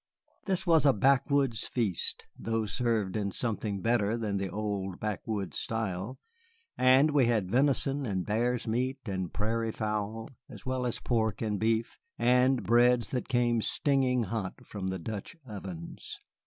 This 0.47 0.65
was 0.65 0.83
a 0.87 0.93
backwoods 0.93 1.65
feast, 1.67 2.25
though 2.35 2.65
served 2.65 3.15
in 3.15 3.31
something 3.31 3.81
better 3.81 4.17
than 4.17 4.37
the 4.37 4.49
old 4.49 4.99
backwoods 4.99 5.59
style, 5.59 6.17
and 6.75 7.11
we 7.11 7.27
had 7.27 7.51
venison 7.51 8.07
and 8.07 8.25
bear's 8.25 8.67
meat 8.67 8.97
and 9.07 9.31
prairie 9.31 9.71
fowl 9.71 10.29
as 10.49 10.65
well 10.65 10.87
as 10.87 10.99
pork 10.99 11.39
and 11.43 11.59
beef, 11.59 11.99
and 12.17 12.63
breads 12.63 13.09
that 13.09 13.29
came 13.29 13.61
stinging 13.61 14.23
hot 14.23 14.65
from 14.65 14.87
the 14.87 14.97
Dutch 14.97 15.35
ovens. 15.47 16.19